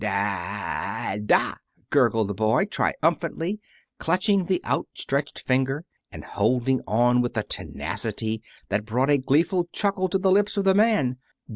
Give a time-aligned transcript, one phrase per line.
[0.01, 1.53] "Da da!"
[1.91, 3.59] gurgled the boy, triumphantly
[3.99, 10.09] clutching the outstretched finger, and holding on with a tenacity that brought a gleeful chuckle
[10.09, 11.17] to the lips of the man.